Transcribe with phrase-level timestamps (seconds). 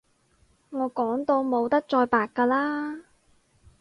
[0.71, 3.03] 我講到冇得再白㗎喇